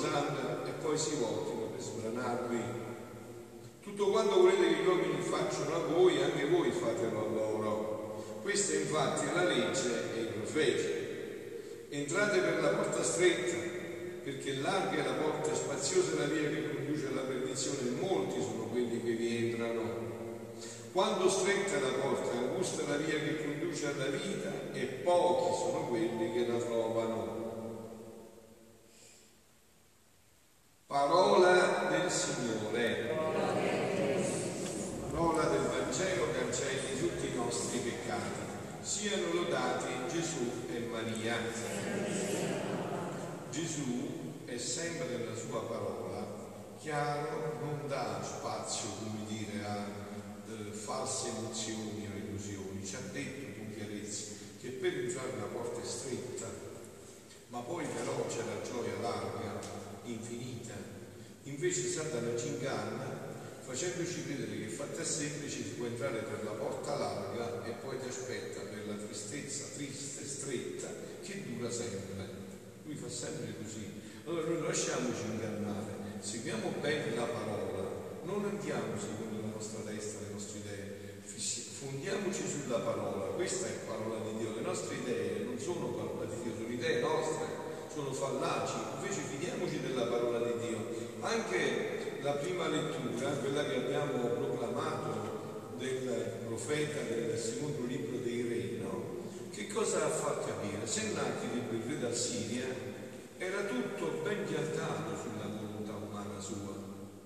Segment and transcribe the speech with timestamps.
[0.00, 2.62] zampe e poi si voltino per sbranarvi.
[3.82, 8.24] Tutto quanto volete che gli uomini facciano a voi, anche voi fatelo a loro.
[8.42, 11.06] Questa infatti è la legge e i profeti.
[11.90, 13.56] Entrate per la porta stretta,
[14.22, 18.00] perché larga è la porta e spaziosa è la via che conduce alla perdizione, e
[18.00, 20.06] molti sono quelli che vi entrano.
[20.92, 25.56] Quando stretta è la porta, angusta è la via che conduce alla vita, e pochi
[25.56, 27.36] sono quelli che la trovano.
[30.86, 33.16] Parola del Signore.
[35.10, 38.46] Parola del Vangelo cancelli tutti i nostri peccati.
[38.80, 41.36] Siano lodati Gesù e Maria.
[44.58, 46.26] È sempre nella sua parola
[46.80, 49.86] chiaro, non dà spazio, come dire, a
[50.48, 52.84] eh, false emozioni o illusioni.
[52.84, 56.46] Ci ha detto con chiarezza che per entrare la porta è stretta,
[57.50, 59.60] ma poi però c'è la gioia larga,
[60.06, 60.74] infinita.
[61.44, 63.26] Invece Satana ci inganna
[63.60, 68.08] facendoci credere che fatta semplice si può entrare per la porta larga e poi ti
[68.08, 70.88] aspetta per la tristezza triste, stretta,
[71.22, 72.26] che dura sempre.
[72.82, 73.98] Lui fa sempre così.
[74.28, 77.80] Allora noi lasciamoci ingannare, seguiamo bene la parola,
[78.24, 84.20] non andiamo secondo la nostra testa, le nostre idee, fondiamoci sulla parola, questa è parola
[84.20, 87.46] di Dio, le nostre idee non sono parola di Dio, sono idee nostre,
[87.90, 90.76] sono fallaci, invece fidiamoci della parola di Dio.
[91.20, 98.84] Anche la prima lettura, quella che abbiamo proclamato del profeta del secondo libro dei re,
[98.84, 99.04] no?
[99.50, 100.86] che cosa fa capire?
[100.86, 102.88] Sennacheribb, il re d'Assiria,
[103.38, 106.74] era tutto ben piantato sulla volontà umana sua,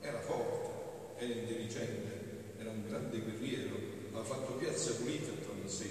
[0.01, 3.77] era forte, era intelligente, era un grande guerriero,
[4.13, 5.87] ha fatto piazza pulita attorno a sé.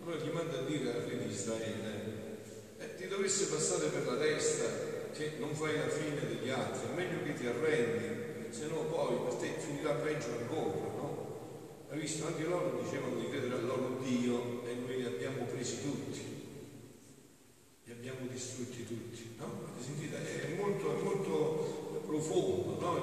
[0.00, 2.38] Allora gli manda a dire al re di Israele,
[2.78, 4.64] eh, ti dovesse passare per la testa
[5.14, 9.16] che non fai la fine degli altri, è meglio che ti arrendi, se no poi
[9.22, 11.86] per te finirà peggio ancora, no?
[11.88, 12.26] Hai visto?
[12.26, 16.20] Anche loro dicevano di credere al loro Dio e noi li abbiamo presi tutti,
[17.84, 19.70] li abbiamo distrutti tutti, no?
[19.78, 22.96] Sentite, è molto, è molto profondo, no?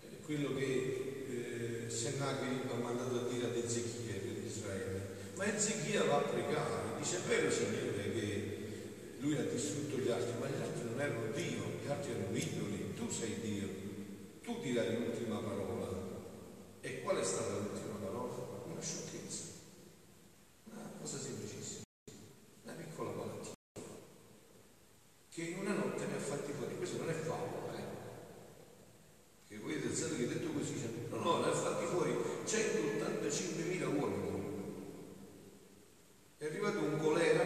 [0.00, 5.10] Il, quello che eh, Sennacherib ha mandato a dire ad Ezechia per Israele.
[5.34, 7.91] Ma Ezechia va a pregare, dice è vero Signore
[9.22, 12.92] lui ha distrutto gli altri, ma gli altri non erano Dio, gli altri erano idoli,
[12.94, 13.68] tu sei Dio,
[14.42, 16.10] tu dirai l'ultima parola.
[16.80, 18.32] E qual è stata l'ultima parola?
[18.66, 19.44] Una sciocchezza,
[20.72, 21.84] una cosa semplicissima,
[22.64, 23.54] una piccola malattia,
[25.28, 27.84] che in una notte mi ha fatti fuori, questo non è favola, eh?
[29.46, 30.74] Che voi pensate che detto così,
[31.10, 32.10] no, no, ne ha fatti fuori
[32.44, 34.30] 185.000 uomini.
[36.38, 37.44] È arrivato un colera,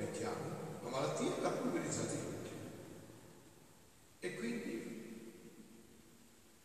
[0.00, 2.50] mettiamo, una malattia, l'ha pulverizzati tutti.
[4.18, 5.30] E quindi,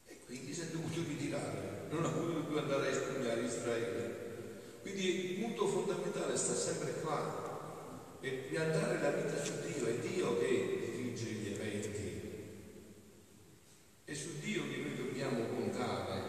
[0.06, 4.25] e quindi si è dovuto ritirare, non ha potuto più andare a espugnare Israele.
[4.81, 10.39] Quindi il punto fondamentale sta sempre qua, è piantare la vita su Dio, è Dio
[10.39, 12.16] che dirige gli eventi.
[14.03, 16.22] È su Dio che noi dobbiamo contare,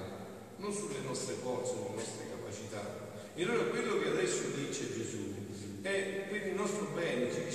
[0.57, 3.07] non sulle nostre forze, sulle nostre capacità.
[3.35, 5.47] E allora quello che adesso dice Gesù
[5.83, 6.87] è per il nostro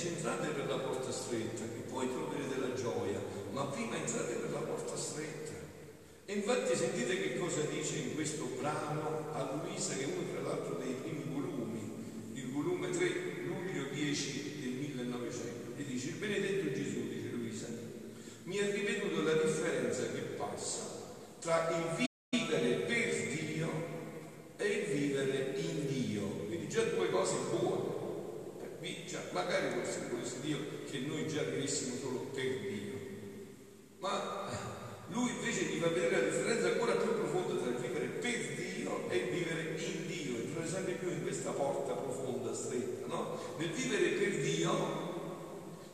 [0.04, 3.18] dice entrate per la porta stretta, che poi troverete la gioia,
[3.52, 5.52] ma prima entrate per la porta stretta.
[6.26, 10.42] E infatti sentite che cosa dice in questo brano a Luisa, che è uno tra
[10.42, 13.08] l'altro dei primi volumi, il volume 3,
[13.46, 15.72] luglio 10 del 1900.
[15.76, 17.66] Gli dice, il benedetto Gesù, dice Luisa,
[18.44, 20.82] mi ha ripetuto la differenza che passa
[21.40, 23.68] tra il vivere per Dio
[24.56, 26.22] e il vivere in Dio.
[26.46, 27.94] Quindi già due cose buone.
[29.14, 30.58] Cioè, magari forse volesse Dio
[30.90, 32.94] che noi già vivessimo solo per Dio.
[34.00, 34.50] Ma
[35.10, 39.08] lui invece ti fa vedere la differenza ancora più profonda tra il vivere per Dio
[39.08, 40.36] e il vivere in Dio.
[40.36, 43.38] Entrare sempre più in questa porta profonda, stretta, no?
[43.56, 45.12] Nel vivere per Dio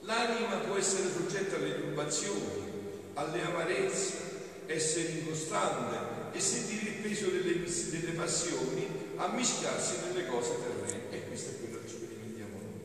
[0.00, 2.72] l'anima può essere soggetta alle turbazioni,
[3.14, 4.28] alle amarezze,
[4.66, 8.86] essere incostante e sentire il peso delle, delle passioni
[9.16, 11.10] a mischiarsi nelle cose terrene.
[11.10, 12.80] E questo è quello che sperimentiamo noi,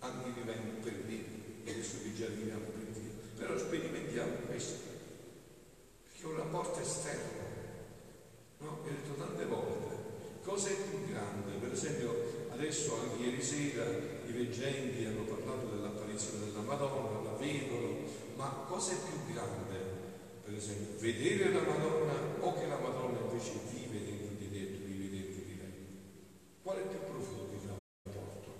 [0.00, 1.24] anche vivendo per Dio,
[1.66, 4.78] adesso che già viviamo per Dio, però sperimentiamo questo,
[6.04, 7.46] perché è un rapporto esterno.
[8.58, 8.80] No?
[8.82, 9.96] Ho detto tante volte,
[10.42, 11.57] cosa è più grande?
[11.78, 17.98] Esempio, Adesso anche ieri sera i veggenti hanno parlato dell'apparizione della Madonna, la vedono,
[18.34, 19.78] ma cosa è più grande?
[20.44, 24.82] Per esempio, vedere la Madonna o che la Madonna invece vive dentro di te tu
[24.82, 25.86] dentro di lei?
[26.60, 28.50] Qual è più profondo il rapporto?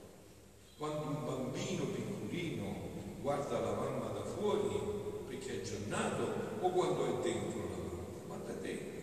[0.79, 2.75] Quando un bambino piccolino
[3.21, 4.79] guarda la mamma da fuori
[5.27, 8.27] perché è già nato o quando è dentro la mamma?
[8.29, 9.01] Guarda dentro,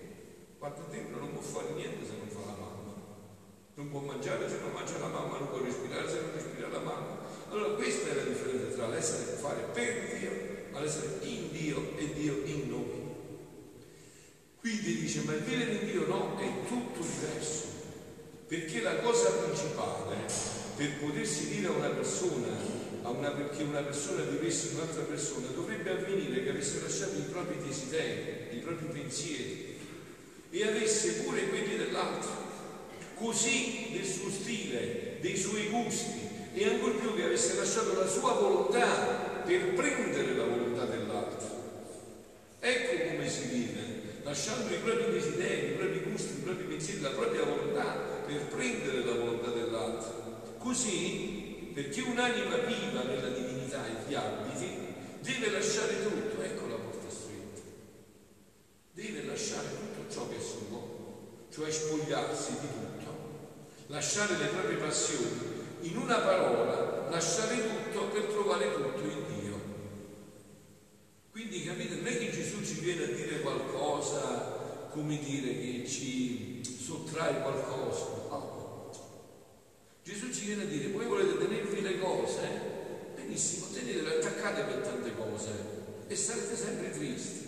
[0.57, 2.93] guarda dentro non può fare niente se non fa la mamma,
[3.73, 6.79] non può mangiare se non mangia la mamma, non può respirare se non respira la
[6.79, 7.19] mamma.
[7.49, 12.13] Allora questa è la differenza tra l'essere fare per Dio ma l'essere in Dio e
[12.13, 13.03] Dio in noi.
[14.59, 17.63] Quindi dice, ma il vivere in Dio no, è tutto diverso,
[18.47, 20.25] perché la cosa principale
[20.75, 22.47] per potersi dire a una persona,
[23.03, 28.57] una, che una persona vivesse un'altra persona, dovrebbe avvenire che avesse lasciato i propri desideri,
[28.57, 29.77] i propri pensieri
[30.49, 32.44] e avesse pure quelli dell'altro,
[33.15, 36.19] così del suo stile, dei suoi gusti
[36.53, 41.63] e ancor più che avesse lasciato la sua volontà per prendere la volontà dell'altro.
[42.59, 47.09] Ecco come si vive, lasciando i propri desideri, i propri gusti, i propri pensieri, la
[47.09, 50.55] propria volontà per prendere la volontà dell'altro.
[50.57, 54.67] Così, perché un'anima viva nella divinità e vi abiti,
[55.21, 57.61] deve lasciare tutto, ecco la porta stretta.
[58.93, 62.94] Deve lasciare tutto ciò che è suo, cioè spogliarsi di tutto,
[63.87, 69.59] lasciare le proprie passioni, in una parola, lasciare tutto per trovare tutto in Dio.
[71.31, 76.61] Quindi capite, non è che Gesù ci viene a dire qualcosa, come dire, che ci
[76.63, 78.05] sottrae qualcosa.
[78.29, 78.91] No.
[80.03, 82.47] Gesù ci viene a dire, voi volete tenervi le cose?
[83.15, 85.51] Benissimo, tenetele attaccate per tante cose
[86.07, 87.43] e sarete sempre tristi.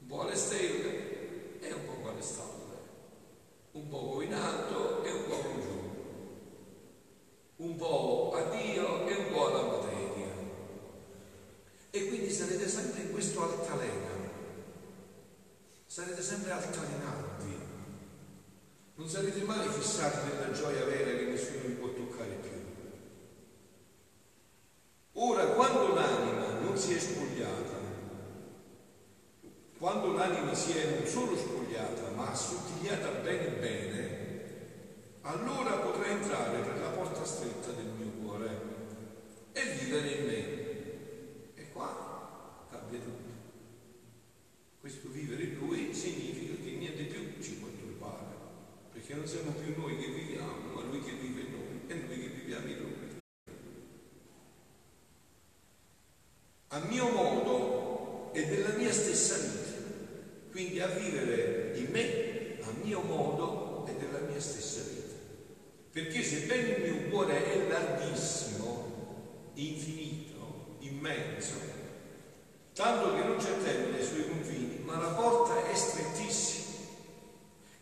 [0.00, 2.76] Un po' alle stelle e un po' alle stalle,
[3.72, 5.74] un po' in alto e un po' in giù
[7.56, 10.32] un po' a Dio e un po' alla materia.
[11.90, 14.10] E quindi sarete sempre in questo altalena,
[15.86, 17.56] sarete sempre altalenanti,
[18.96, 19.44] non sarete
[19.94, 22.50] mai fissati nella gioia vera che nessuno vi può toccare più.
[25.12, 27.82] Ora, quando l'anima non si è spogliata,
[29.78, 34.22] quando l'anima si è non solo spogliata, ma assottigliata bene bene,
[35.22, 38.48] allora potrà entrare per la porta stretta del mio cuore
[39.52, 40.62] e vivere in me.
[41.54, 43.32] E qua cambia tutto.
[44.80, 48.34] Questo vivere in lui significa che niente più ci può turbare,
[48.92, 52.20] perché non siamo più noi che viviamo, ma lui che vive in noi e noi
[52.20, 52.92] che viviamo in lui.
[56.68, 59.80] A mio modo e della mia stessa vita,
[60.50, 65.14] quindi a vivere in me, a mio modo e della mia stessa vita.
[65.92, 71.54] Perché sebbene il mio cuore è larghissimo, infinito, immenso,
[72.72, 73.22] tanto che
[73.74, 76.62] ai suoi confini, ma la porta è strettissima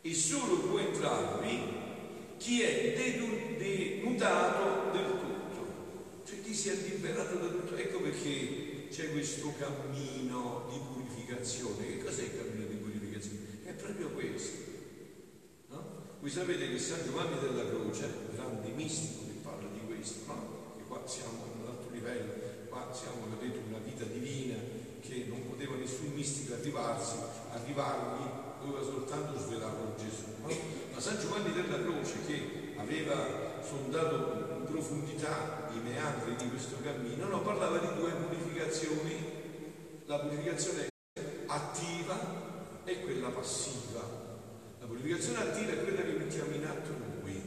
[0.01, 1.81] e solo può entrarvi
[2.39, 2.95] chi è
[3.57, 7.77] denutato del tutto, cioè chi si è liberato da tutto.
[7.77, 11.87] Ecco perché c'è questo cammino di purificazione.
[11.87, 13.61] Che cos'è il cammino di purificazione?
[13.65, 14.73] È proprio questo
[16.23, 20.75] voi sapete che San Giovanni della Croce, grande mistico che parla di questo, no?
[20.77, 22.33] che qua siamo a un altro livello,
[22.69, 24.55] qua siamo, vedete, una vita divina
[25.03, 27.17] che non poteva nessun mistico arrivarsi,
[27.53, 28.25] arrivargli,
[28.65, 30.25] doveva soltanto svelarlo Gesù.
[30.41, 30.49] No?
[30.95, 37.27] Ma San Giovanni della Croce che aveva sondato in profondità i meandri di questo cammino,
[37.27, 39.15] no, parlava di due purificazioni,
[40.07, 40.89] la purificazione
[41.47, 44.01] attiva e quella passiva.
[44.81, 46.91] La purificazione attiva è quella che mettiamo in atto
[47.21, 47.41] noi,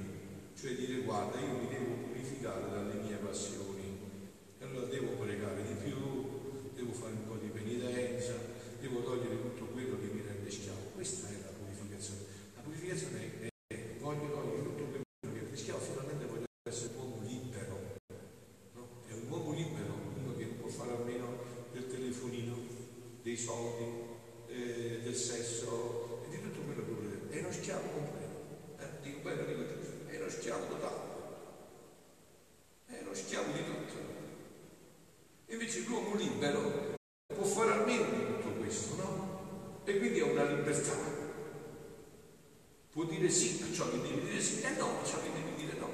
[0.59, 3.99] cioè dire guarda io mi devo purificare dalle mie passioni,
[4.59, 5.95] e allora devo pregare di più,
[6.75, 8.33] devo fare un po' di penitenza,
[8.79, 10.91] devo togliere tutto quello che mi rende schiavo.
[10.93, 12.21] Questa è la purificazione.
[12.55, 16.93] La purificazione è, è voglio togliere tutto quello che mi rende schiavo, finalmente voglio essere
[16.95, 17.97] un uomo libero.
[18.73, 18.87] No?
[19.07, 21.37] È un uomo libero, uno che non può fare a meno
[21.71, 22.55] del telefonino,
[23.35, 23.83] dei soldi,
[24.47, 26.23] eh, del sesso,
[27.29, 28.79] è uno schiavo completo.
[28.79, 28.87] Eh?
[29.01, 29.63] Dico bene, dico
[30.07, 31.01] è uno schiavo totale.
[32.85, 33.93] È uno schiavo di tutto.
[35.47, 36.95] Invece l'uomo libero
[37.27, 39.81] può fare almeno di tutto questo, no?
[39.83, 40.93] E quindi ha una libertà.
[42.89, 45.55] Può dire sì a ciò che deve dire sì e no a ciò che deve
[45.57, 45.89] dire no.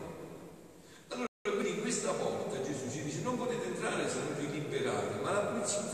[1.07, 5.19] Allora, quindi in questa porta Gesù ci dice non potete entrare se non vi liberate,
[5.21, 5.39] ma la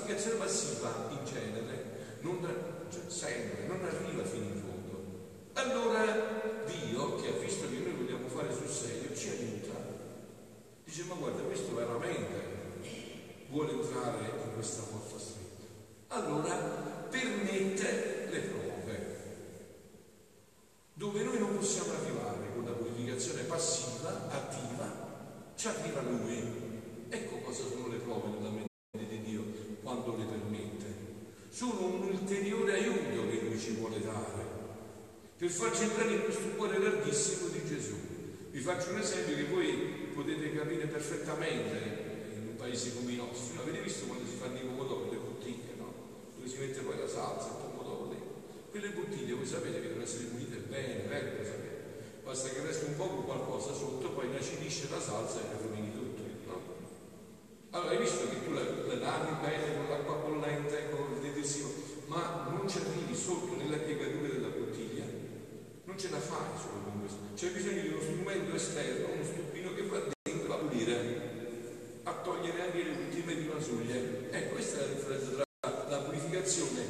[0.07, 2.47] purificazione passiva in genere non,
[2.91, 4.77] cioè, sempre, non arriva fino in fondo
[5.57, 9.29] allora Dio, che ha visto che noi vogliamo fare sul serio, ci
[10.83, 12.55] Dice, ma guarda, questo veramente
[13.49, 15.65] vuole entrare in questa porta stretta.
[16.07, 16.55] Allora
[17.09, 19.17] permette le prove,
[20.93, 27.05] dove noi non possiamo arrivare con la purificazione passiva, attiva, ci arriva lui.
[27.09, 29.43] Ecco cosa sono le prove mente di Dio
[29.81, 30.95] quando le permette.
[31.57, 34.57] Sono un ulteriore aiuto che lui ci vuole dare
[35.37, 37.93] per farci entrare in questo cuore larghissimo di Gesù.
[38.49, 43.55] Vi faccio un esempio che voi potete capire perfettamente in un paese come i nostri.
[43.55, 45.93] No, avete visto quando si fanno i pomodori, le bottiglie, no?
[46.35, 48.15] Dove si mette poi la salsa, il pomodoro.
[48.69, 51.37] Quelle bottiglie voi sapete che devono essere pulite bene, vero?
[51.37, 52.21] Lo sapete.
[52.23, 56.21] Basta che resti un po' con qualcosa sotto, poi inacidisce la salsa e rovini tutto.
[56.45, 56.61] No?
[57.71, 61.69] Allora hai visto che tu la, la lavi bene con l'acqua bollente, con il detersivo,
[62.07, 64.97] ma non ci arrivi sotto nella piegatura della bottiglia
[65.86, 67.17] non ce la fai solo con questo.
[67.33, 72.61] C'è bisogno di uno strumento esterno, uno stupino che va dentro a pulire, a togliere
[72.61, 74.29] anche le ultime rimasuglie.
[74.29, 76.85] E questa è la differenza tra la purificazione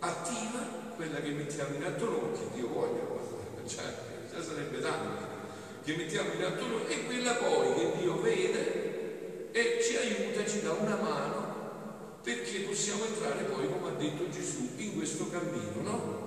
[0.00, 0.58] attiva,
[0.96, 3.02] quella che mettiamo in atto noi, che Dio voglia,
[3.66, 3.84] cioè,
[4.28, 5.26] già sarebbe tanto,
[5.84, 10.60] che mettiamo in atto noi, e quella poi che Dio vede e ci aiuta, ci
[10.62, 16.19] dà una mano perché possiamo entrare poi, come ha detto Gesù, in questo cammino, no?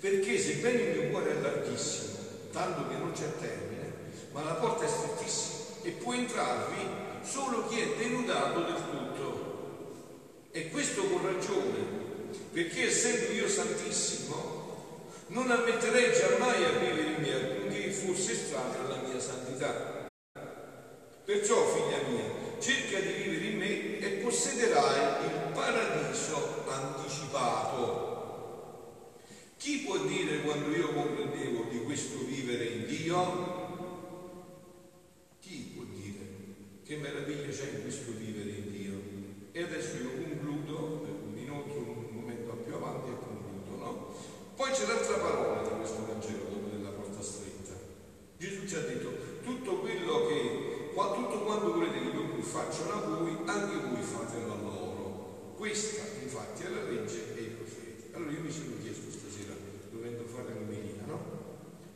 [0.00, 2.18] Perché sebbene il mio cuore è larghissimo,
[2.52, 3.92] tanto che non c'è termine,
[4.32, 9.46] ma la porta è strettissima e può entrarvi solo chi è denudato del tutto.
[10.52, 11.78] E questo con ragione,
[12.52, 19.02] perché essendo io santissimo, non ammetterei giammai a vivere in me alcunché fosse estraneo alla
[19.02, 20.06] mia santità.
[21.24, 22.24] Perciò, figlia mia,
[22.60, 26.57] cerca di vivere in me e possederai il paradiso
[29.68, 33.20] Chi può dire quando io comprendevo di questo vivere in Dio?
[35.40, 36.24] Chi può dire
[36.82, 38.94] che meraviglia c'è in questo vivere in Dio?
[39.52, 44.14] E adesso io concludo, minuto, un momento più avanti e concludo, no?
[44.56, 47.74] Poi c'è l'altra parola di questo Vangelo dopo della porta stretta.
[48.38, 49.12] Gesù ci ha detto
[49.44, 54.56] tutto quello che, tutto quanto volete che io facciano a voi, anche voi fatelo a
[54.62, 55.52] loro.
[55.58, 58.04] Questa infatti è la legge e i profeti.
[58.12, 59.08] Allora io mi sono chiesto
[59.90, 61.20] dovendo fare l'omelia, no?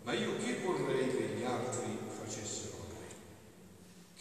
[0.03, 3.07] Ma io che vorrei che gli altri facessero a me?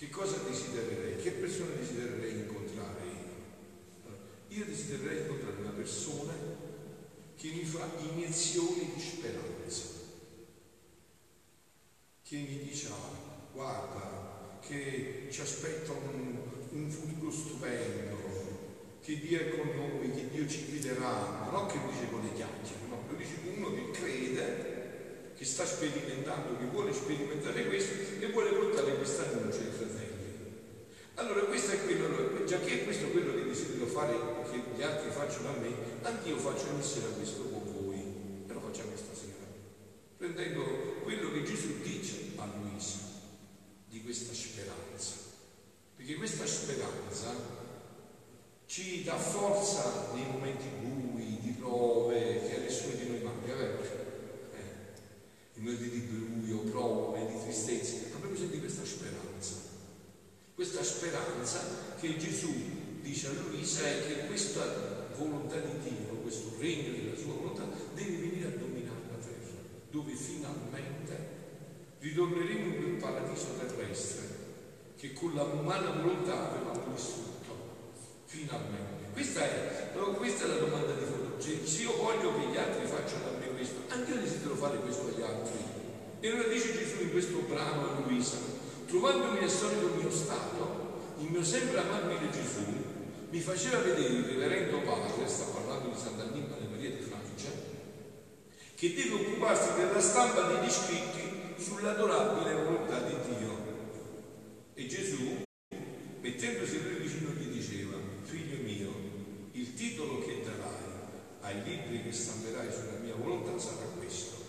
[0.02, 1.22] Che cosa desidererei?
[1.22, 4.58] Che persona desidererei incontrare io?
[4.58, 6.34] Io desidererei incontrare una persona
[7.36, 9.86] che mi fa iniezioni di speranza,
[12.24, 16.36] che mi dice, ah, guarda, che ci aspetta un,
[16.72, 22.10] un futuro stupendo, che Dio è con noi, che Dio ci guiderà, non che dice
[22.10, 24.81] con le chiacchiere, no, lo dice uno che crede,
[25.42, 30.12] che sta sperimentando, che vuole sperimentare questo e vuole portare questa annuncia ai fratelli.
[31.16, 34.14] Allora questo è quello, già che questo è quello che desidero fare,
[34.52, 38.60] che gli altri facciano a me, anch'io faccio ogni sera questo con voi, e lo
[38.60, 39.34] facciamo stasera,
[40.16, 40.62] prendendo
[41.02, 43.00] quello che Gesù dice a Luisa
[43.88, 45.16] di questa speranza.
[45.96, 47.34] Perché questa speranza
[48.68, 53.80] ci dà forza nei momenti bui, di prove, che a nessuno di manca, vero?
[53.82, 54.00] Eh,
[55.51, 59.70] in momenti di buio, prove, di tristezza, abbiamo di questa speranza.
[60.56, 61.60] Questa speranza
[62.00, 62.52] che Gesù
[63.02, 67.64] dice a Luisa è che questa volontà di Dio, questo regno della sua volontà,
[67.94, 71.30] deve venire a dominare la terra, dove finalmente
[72.00, 74.40] ritorneremo in quel paradiso terrestre
[74.98, 77.32] che con la umana volontà avevamo vissuto
[78.26, 79.12] finalmente.
[79.12, 81.40] Questa è, questa è la domanda di fondo.
[81.40, 84.78] Cioè, se io voglio che gli altri facciano a me questo, anche io desidero fare
[84.80, 85.60] questo agli altri.
[86.20, 88.38] E allora dice Gesù in questo brano a Luisa,
[88.88, 92.66] trovandomi nel solito mio stato, il mio sempre amabile Gesù
[93.30, 97.50] mi faceva vedere il reverendo padre, sta parlando di Sant'Annibale Maria di Francia,
[98.76, 103.70] che deve occuparsi della stampa degli scritti sull'adorabile volontà di Dio.
[104.74, 105.44] E Gesù,
[106.20, 108.92] mettendosi lui vicino, gli diceva, figlio mio,
[109.52, 110.82] il titolo che darai
[111.52, 114.40] ai libri che stamperai sulla mia volontà sarà questo.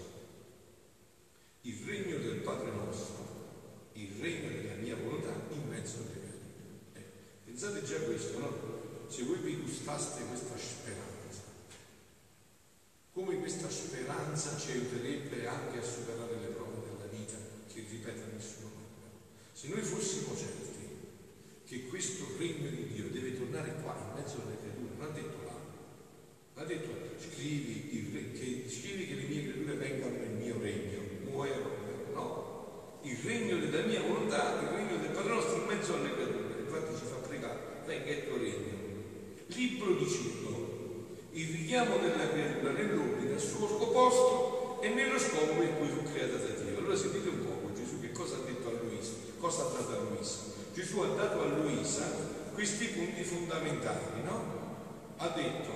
[1.63, 6.99] Il regno del Padre nostro, il regno della mia volontà in mezzo alle vite.
[6.99, 7.05] Eh,
[7.45, 8.71] pensate già a questo, no?
[9.09, 11.43] Se voi vi gustaste questa speranza,
[13.13, 17.37] come questa speranza ci aiuterebbe anche a superare le prove della vita
[17.73, 18.71] che ripete nessuno.
[19.53, 20.71] Se noi fossimo certi
[21.67, 25.42] che questo regno di Dio deve tornare qua in mezzo alle creature, non ha detto
[27.43, 27.91] scrivi,
[28.39, 31.71] che scrivi che le mie creature vengano nel mio regno, muoiono,
[32.15, 33.01] no?
[33.03, 36.95] Il regno della mia volontà, il regno del Padre nostro in mezzo alle creature, infatti
[36.95, 38.81] ci fa pregare, venga il tuo regno.
[39.47, 40.71] Libro di Ciclo,
[41.33, 46.37] il richiamo della creatura nell'ordine al suo opposto e nello scopo in cui fu creata
[46.37, 46.79] da Dio.
[46.79, 50.03] Allora sentite un poco Gesù che cosa ha detto a Luisa, cosa ha dato a
[50.11, 50.51] Luisa.
[50.73, 52.05] Gesù ha dato a Luisa
[52.55, 54.61] questi punti fondamentali, no?
[55.17, 55.72] Ha detto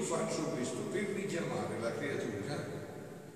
[0.00, 2.56] io faccio questo per richiamare la creatura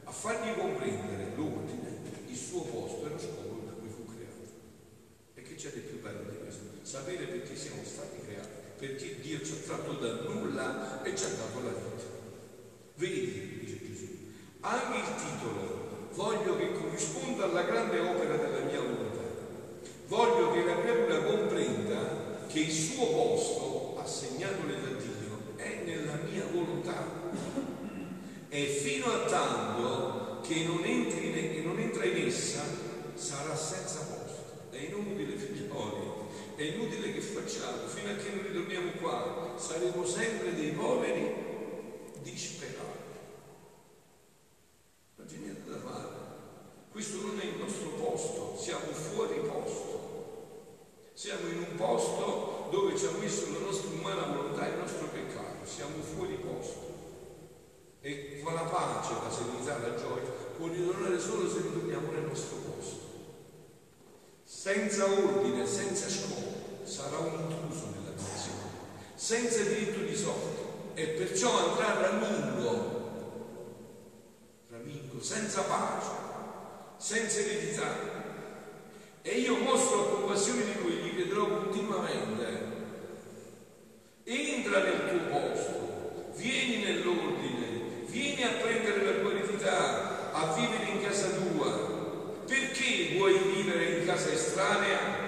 [0.04, 4.49] a fargli comprendere l'ordine, il suo posto e lo scopo per cui fu creato.
[5.35, 6.62] E che c'è di più bello di questo?
[6.80, 11.28] Sapere perché siamo stati creati, perché Dio ci ha tratto da nulla e ci ha
[11.28, 12.09] dato la vita.
[12.94, 14.09] Vedi, dice Gesù,
[14.61, 19.21] anche il titolo voglio che corrisponda alla grande opera della mia volontà.
[20.06, 24.93] Voglio che la creatura comprenda che il suo posto, da è nella
[26.35, 27.23] mia volontà.
[28.49, 32.62] E fino a tanto che non, entri, che non entra in essa,
[33.14, 34.69] sarà senza posto.
[34.71, 36.12] È inutile, figlioli,
[36.57, 41.33] è inutile che facciamo, fino a che non ritorniamo qua, saremo sempre dei poveri
[42.23, 42.83] disperati.
[45.16, 46.09] Non c'è niente da fare.
[46.90, 49.94] Questo non è il nostro posto, siamo fuori posto.
[51.14, 55.07] Siamo in un posto dove ci ha messo la nostra umana volontà e il nostro
[55.07, 56.92] peccato, siamo fuori posto.
[58.00, 62.57] E con la pace, la serenità, la gioia può ritornare solo se ritorniamo nel nostro
[62.57, 63.12] posto.
[64.44, 68.70] Senza ordine, senza scopo, sarà un intruso nella nazione,
[69.14, 70.62] senza diritto di sorte
[70.94, 73.03] e perciò andrà ramingo,
[74.70, 76.11] ramingo, senza pace,
[76.98, 78.22] senza eredità.
[79.22, 82.63] E io mostro la compassione di lui, gli chiederò continuamente,
[84.24, 91.02] entra nel tuo posto, vieni nell'ordine, vieni a prendere la tua eredità, a vivere in
[91.02, 91.92] casa tua.
[92.46, 95.22] Perché vuoi vivere in casa estranea?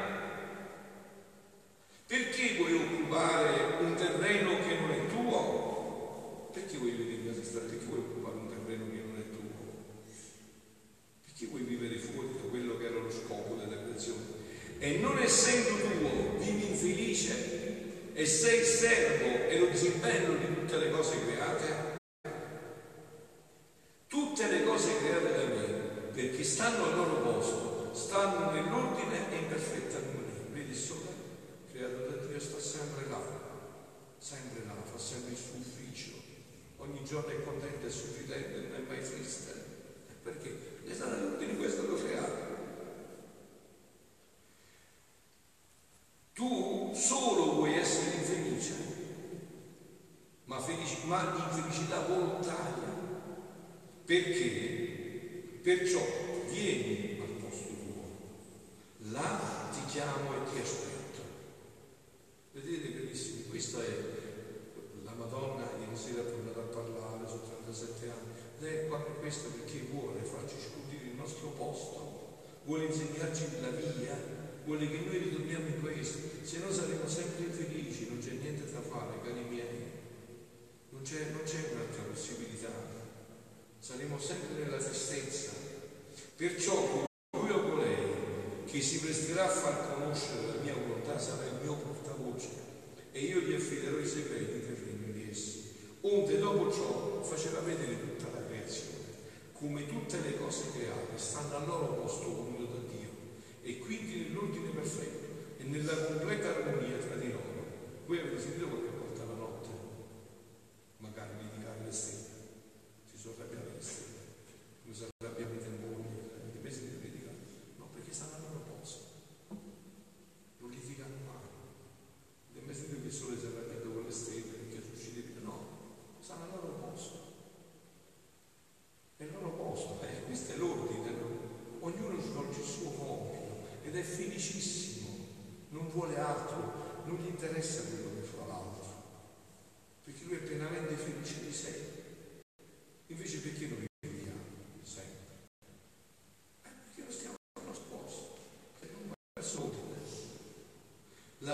[2.07, 5.06] Perché vuoi occupare un terreno che non è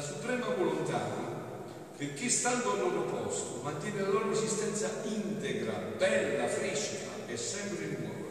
[0.03, 1.31] Suprema volontà
[1.97, 8.31] perché stando al loro posto mantiene la loro esistenza integra, bella, fresca e sempre nuova.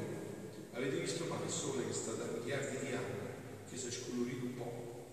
[0.74, 3.20] Avete visto mai il sole che sta da miliardi di anni,
[3.70, 5.06] che si è scolorito un po',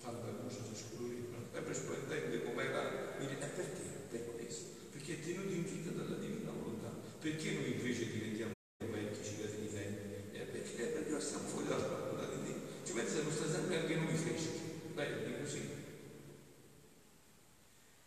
[0.00, 3.18] tanta luce si è scolorita, sempre splendente come era.
[3.18, 3.82] E perché?
[4.10, 6.88] Per questo, perché è tenuto in vita dalla divina volontà.
[7.20, 10.36] Perché noi invece diventiamo vecchi, cicati di tempi?
[10.36, 12.54] Eh, perché, perché stiamo fuori dalla volontà di Dio.
[12.84, 14.60] Ci pensa che sta sempre anche noi freschi,
[14.94, 15.84] belli così.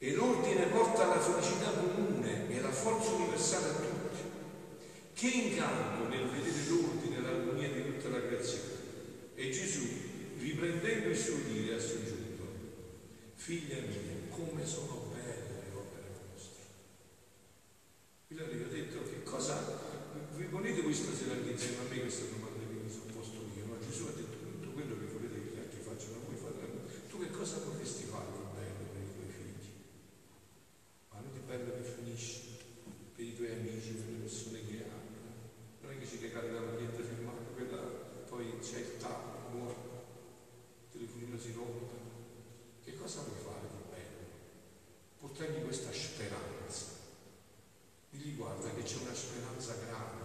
[0.01, 4.17] E l'ordine porta alla felicità comune e alla forza universale a tutti.
[5.13, 8.77] Che incanto nel vedere l'ordine e l'armonia di tutta la creazione.
[9.35, 9.85] E Gesù,
[10.37, 12.45] riprendendo il suo dire, ha soggiunto,
[13.35, 16.63] figlia mia, come sono belle le opere vostre.
[18.27, 19.81] Ilario ha detto che cosa,
[20.35, 23.65] vi ponete voi stasera anche insieme a me questa domanda che mi sono posto io,
[23.65, 23.75] no?
[23.79, 27.31] Gesù ha detto tutto quello che volete che gli altri facciano, voi fate tu che
[27.31, 29.71] cosa vorresti fare di bello per i tuoi figli?
[31.11, 32.57] Ma non di bello che finisci
[33.15, 35.17] per i tuoi amici, per le persone che ami.
[35.81, 37.81] Non è che ci regali la maglietta firmata, quella
[38.29, 41.97] poi c'è il tappo, muore, il telefonino si rompe.
[42.83, 44.25] Che cosa vuoi fare di bello?
[45.19, 46.97] Portargli questa speranza.
[48.11, 50.23] Digli guarda che c'è una speranza grande,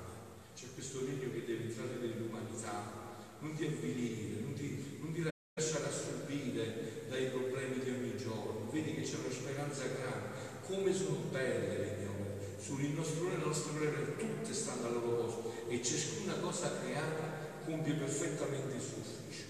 [0.55, 2.93] c'è questo regno che deve entrare nell'umanità,
[3.41, 5.23] non ti avvilire, non ti, non ti
[5.55, 8.71] lasciare assorbire dai problemi di ogni giorno.
[8.71, 10.29] Vedi che c'è una speranza grande.
[10.67, 12.57] Come sono belle le mie opere.
[12.59, 17.43] Sul nostro e le nostre opere tutte stanno al loro posto e ciascuna cosa creata
[17.67, 19.45] compie perfettamente il suo ufficio.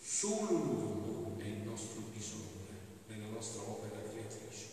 [0.00, 2.44] Solo l'uomo è il nostro bisogno
[3.08, 4.66] nella nostra opera creatrice.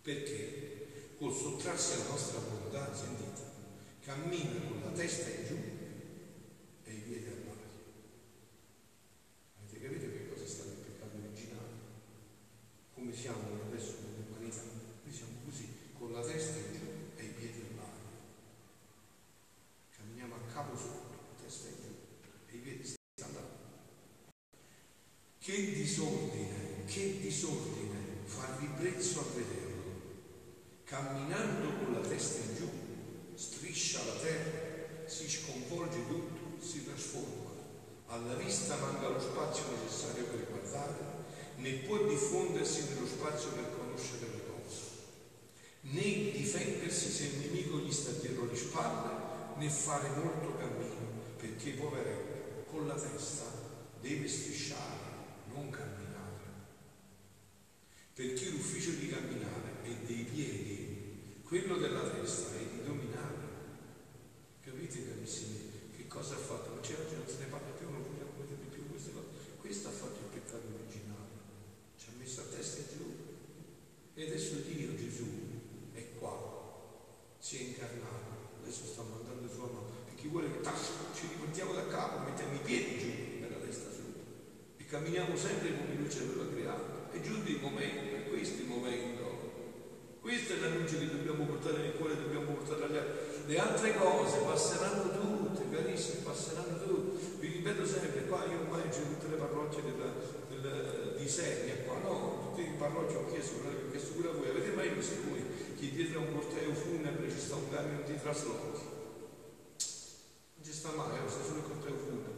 [0.00, 1.14] Perché?
[1.18, 3.42] Col sottrarsi alla nostra volontà, sentite,
[4.04, 5.56] cammina con la testa in giù
[6.84, 7.70] e i piedi all'aria.
[9.58, 11.74] Avete capito che cosa sta nel peccato originale?
[12.94, 14.62] Come siamo adesso nell'umanità?
[15.04, 18.04] Noi siamo così, con la testa in giù e i piedi all'aria.
[19.96, 21.94] Camminiamo a capo sotto, testa in giù
[22.50, 23.46] e i piedi stanno là.
[25.38, 29.74] Che disordine, che disordine, far ribrezzo a vederlo.
[30.84, 32.68] Camminando con la testa in giù,
[33.34, 37.50] striscia la terra, si sconvolge tutto, si trasforma.
[38.06, 41.24] Alla vista manca lo spazio necessario per guardare,
[41.56, 44.82] né può diffondersi nello spazio per conoscere le cose,
[45.82, 51.70] né difendersi se il nemico gli sta dietro le spalle, né fare molto cammino, perché
[51.72, 53.44] poveretto con la testa
[54.00, 55.04] deve strisciare,
[55.54, 56.04] non camminare.
[58.12, 63.34] Perché l'ufficio di camminare è dei piedi, quello della testa è di dominare.
[64.62, 66.74] Capite carissimi che cosa ha fatto?
[66.74, 69.26] Ma c'è oggi non se ne parla più, non vogliamo mettere più queste cose.
[69.58, 71.30] Questo ha fatto il peccato originale,
[71.98, 73.16] ci ha messo a testa in giù.
[74.14, 75.26] E adesso Dio, Gesù,
[75.92, 76.34] è qua,
[77.38, 79.90] si è incarnato, adesso sta mandando sua mano,
[80.60, 80.78] tac,
[81.14, 83.10] ci riportiamo da capo, mettiamo i piedi giù
[83.44, 84.02] e la testa su.
[84.76, 87.12] E camminiamo sempre come lui ci aveva creato.
[87.12, 89.24] È giunto il momento, è questo il momento.
[90.20, 93.14] Questo è l'annuncio che dobbiamo portare nel cuore, dobbiamo portare agli altri.
[93.46, 97.24] Le altre cose passeranno tutte, carissime, passeranno tutte.
[97.38, 100.12] Vi ripeto sempre, qua io ormai c'è tutte le parrocchie della,
[100.48, 104.48] della, di Seria, qua no, tutte le parrocchie ho chiesto, ho chiesto pure a voi,
[104.48, 105.44] avete mai visto voi
[105.78, 109.05] che dietro a un corteo funebre ci sta un camion di traslochi?
[110.66, 112.32] Ci sta mai, sta solo il corteo funebre.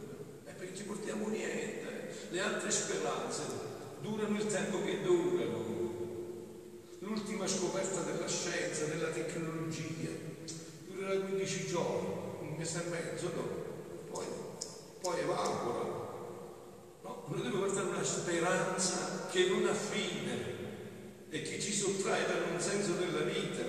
[0.45, 2.27] E perché ci portiamo niente.
[2.29, 3.41] Le altre speranze
[4.01, 5.65] durano il tempo che durano.
[6.99, 10.11] L'ultima scoperta della scienza, della tecnologia,
[10.85, 12.07] durerà 15 giorni,
[12.41, 14.11] un mese e mezzo, no?
[14.11, 14.25] Poi,
[15.01, 15.87] poi evapora.
[17.01, 17.23] No?
[17.29, 20.37] Noi dobbiamo portare una speranza che non ha fine
[21.31, 23.63] e che ci sottrae da un senso della vita,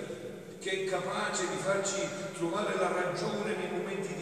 [0.59, 2.01] che è capace di farci
[2.35, 4.20] trovare la ragione nei momenti di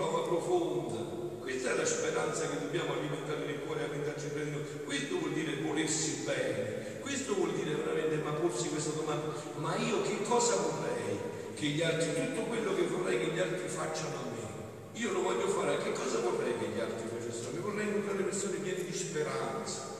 [0.00, 0.96] prova profonda.
[1.40, 4.64] Questa è la speranza che dobbiamo alimentare nel cuore e alimentarci per noi.
[4.84, 10.00] Questo vuol dire volersi bene, questo vuol dire veramente ma porsi questa domanda, ma io
[10.00, 11.20] che cosa vorrei
[11.54, 15.20] che gli altri, tutto quello che vorrei che gli altri facciano a me, io lo
[15.20, 17.60] voglio fare, che cosa vorrei che gli altri facessero a me?
[17.60, 19.99] Vorrei incontrare persone piene di speranza,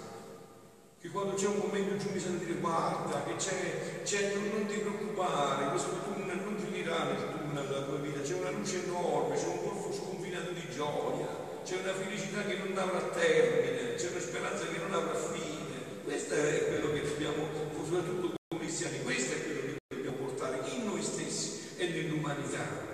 [1.00, 5.70] che quando c'è un momento giù bisogna dire guarda che c'è, c'è non ti preoccupare,
[5.70, 9.64] questo tunnel non finirà nel tunnel della tua vita, c'è una luce enorme, c'è un
[9.64, 11.26] golfo sconfinato di gioia,
[11.64, 16.04] c'è una felicità che non avrà termine, c'è una speranza che non avrà fine.
[16.04, 17.48] Questo è quello che dobbiamo,
[17.82, 22.88] soprattutto come cristiani, questo è quello che dobbiamo portare in noi stessi e nell'umanità.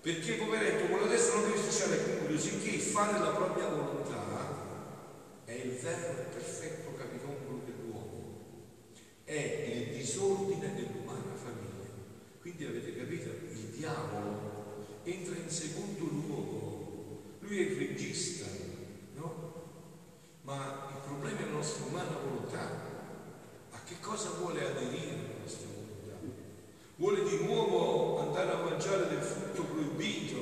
[0.00, 4.00] Perché poveretto con la testa non deve strisciare concludo, sicché fare la propria volontà
[5.44, 6.29] è il vero
[9.30, 9.90] capitolo dell'uomo.
[10.00, 11.86] disordine dell'umana famiglia.
[12.40, 14.48] Quindi avete capito, il diavolo
[15.04, 18.46] entra in secondo luogo, lui è il regista,
[19.14, 19.52] no?
[20.42, 22.88] Ma il problema è la nostra umana volontà.
[23.70, 26.18] A che cosa vuole aderire la nostra volontà?
[26.96, 30.38] Vuole di nuovo andare a mangiare del frutto proibito,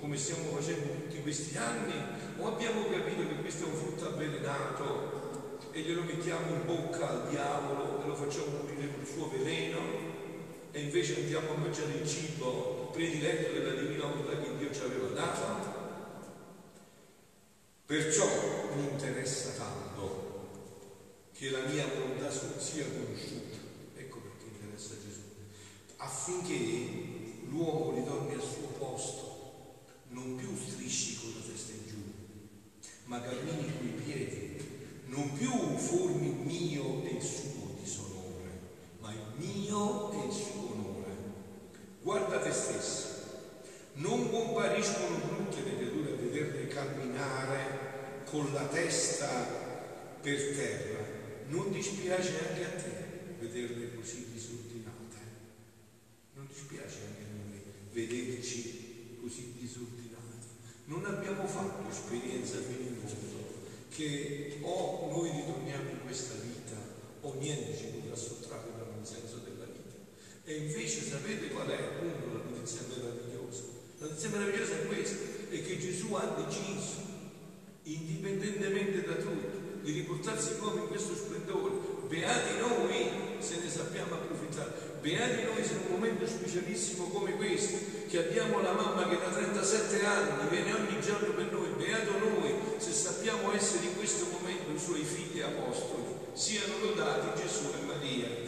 [0.00, 1.94] come stiamo facendo tutti questi anni,
[2.38, 5.22] o abbiamo capito che questo è un frutto avvelenato
[5.70, 9.78] e glielo mettiamo in bocca al diavolo e lo facciamo morire col suo veleno
[10.70, 15.08] e invece andiamo a mangiare il cibo prediletto della divina volontà che Dio ci aveva
[15.08, 15.82] dato?
[17.86, 18.26] Perciò
[18.74, 20.48] mi interessa tanto
[21.32, 23.56] che la mia volontà sia conosciuta.
[23.96, 25.20] Ecco perché interessa Gesù.
[25.96, 26.54] Affinché
[27.48, 32.02] l'uomo ritorni al suo posto non più strisci con la testa in giù,
[33.04, 34.56] ma cammini coi piedi,
[35.06, 37.63] non più formi il mio e il suo
[39.04, 41.12] ma il mio e il suo onore.
[42.00, 43.08] Guarda te stesso,
[43.94, 49.28] non compariscono brutte le creature a vederle camminare con la testa
[50.22, 51.04] per terra,
[51.48, 55.18] non ti spiace anche a te vederle così disordinate,
[56.32, 57.62] non ti spiace anche a noi
[57.92, 60.12] vederci così disordinate.
[60.86, 63.52] Non abbiamo fatto esperienza fino in fondo
[63.90, 66.76] che o noi ritorniamo in questa vita
[67.20, 68.73] o niente ci potrà sottrarre
[69.04, 70.00] dal senso della vita.
[70.44, 73.62] E invece sapete qual è appunto la notizia meravigliosa?
[73.98, 75.16] La notizia meravigliosa è questa,
[75.50, 77.04] è che Gesù ha deciso,
[77.82, 81.92] indipendentemente da tutto, di riportarsi come in questo splendore.
[82.08, 84.72] Beati noi se ne sappiamo approfittare.
[85.02, 87.76] Beati noi se in un momento specialissimo come questo,
[88.08, 92.54] che abbiamo la mamma che da 37 anni viene ogni giorno per noi, beato noi
[92.78, 98.43] se sappiamo essere in questo momento i suoi figli apostoli, siano lodati Gesù e Maria.